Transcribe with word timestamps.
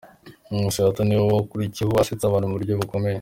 Nkusi 0.49 0.79
Arthur 0.81 1.05
ni 1.05 1.15
we 1.19 1.23
wakurikiyeho 1.33 1.93
asetsa 2.01 2.25
abantu 2.25 2.47
mu 2.49 2.57
buryo 2.57 2.73
bukomeye. 2.81 3.09